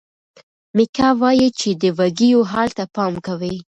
[0.77, 3.53] میکا وایي چې د وږیو حال ته پام کوي.